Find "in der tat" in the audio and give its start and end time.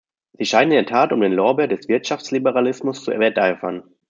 0.71-1.13